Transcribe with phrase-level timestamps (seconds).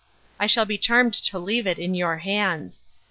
[0.39, 2.85] I shall be charmed to leave it in your hands.